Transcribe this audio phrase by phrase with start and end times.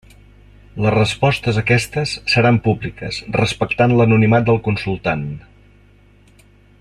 [0.83, 5.27] Les respostes a aquestes seran públiques, respectant l'anonimat del consultant.